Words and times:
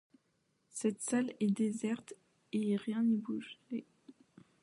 Cette 0.71 0.99
salle 0.99 1.29
était 1.39 1.47
déserte 1.53 2.15
et 2.53 2.75
rien 2.75 3.03
n’y 3.03 3.17
bougeait. 3.19 3.85